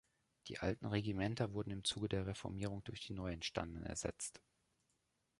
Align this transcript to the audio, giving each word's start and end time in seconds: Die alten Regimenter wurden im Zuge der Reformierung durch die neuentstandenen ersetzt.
Die 0.47 0.57
alten 0.57 0.87
Regimenter 0.87 1.53
wurden 1.53 1.69
im 1.69 1.83
Zuge 1.83 2.09
der 2.09 2.25
Reformierung 2.25 2.83
durch 2.85 3.01
die 3.05 3.13
neuentstandenen 3.13 3.85
ersetzt. 3.85 4.41